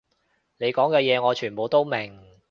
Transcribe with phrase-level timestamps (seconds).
[0.57, 2.19] 你講嘅嘢我全部都明